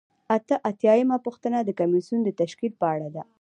اته 0.35 0.55
اتیا 0.69 0.93
یمه 0.99 1.17
پوښتنه 1.25 1.57
د 1.63 1.69
کمیسیون 1.79 2.19
د 2.23 2.29
تشکیل 2.41 2.73
په 2.81 2.85
اړه 2.93 3.09
ده. 3.15 3.23